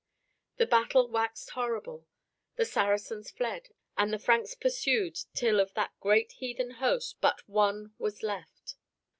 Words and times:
The 0.57 0.65
battle 0.65 1.07
waxed 1.09 1.51
horrible. 1.51 2.07
The 2.55 2.65
Saracens 2.65 3.29
fled, 3.29 3.69
and 3.95 4.11
the 4.11 4.17
Franks 4.17 4.55
pursued 4.55 5.15
till 5.35 5.59
of 5.59 5.75
that 5.75 5.93
great 5.99 6.31
heathen 6.31 6.71
host 6.71 7.17
but 7.21 7.47
one 7.47 7.93
was 7.99 8.23
left. 8.23 8.77